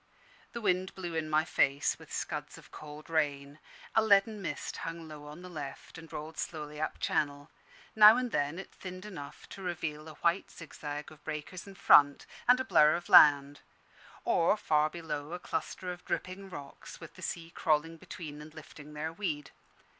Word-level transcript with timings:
The 0.53 0.61
wind 0.61 0.95
blew 0.95 1.13
in 1.13 1.29
my 1.29 1.45
face, 1.45 1.99
with 1.99 2.11
scuds 2.11 2.57
of 2.57 2.71
cold 2.71 3.07
rain; 3.07 3.59
a 3.93 4.01
leaden 4.01 4.41
mist 4.41 4.77
hung 4.77 5.07
low 5.07 5.27
on 5.27 5.43
the 5.43 5.47
left, 5.49 5.95
and 5.95 6.11
rolled 6.11 6.39
slowly 6.39 6.81
up 6.81 6.99
Channel. 6.99 7.51
Now 7.95 8.17
and 8.17 8.31
then 8.31 8.57
it 8.57 8.73
thinned 8.73 9.05
enough 9.05 9.47
to 9.49 9.61
reveal 9.61 10.07
a 10.07 10.15
white 10.15 10.49
zigzag 10.49 11.11
of 11.11 11.23
breakers 11.23 11.67
in 11.67 11.75
front, 11.75 12.25
and 12.47 12.59
a 12.59 12.65
blur 12.65 12.95
of 12.95 13.09
land; 13.09 13.59
or, 14.25 14.57
far 14.57 14.89
below, 14.89 15.33
a 15.33 15.39
cluster 15.39 15.91
of 15.91 16.03
dripping 16.03 16.49
rocks, 16.49 16.99
with 16.99 17.13
the 17.13 17.21
sea 17.21 17.51
crawling 17.51 17.97
between 17.97 18.41
and 18.41 18.55
lifting 18.55 18.95
their 18.95 19.13
weed. 19.13 19.51